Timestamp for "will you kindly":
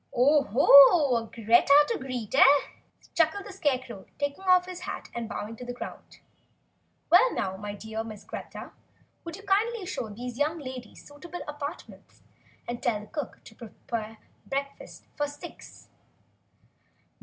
9.23-9.85